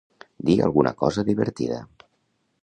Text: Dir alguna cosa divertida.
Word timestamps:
Dir 0.47 0.55
alguna 0.67 0.93
cosa 1.03 1.25
divertida. 1.29 1.79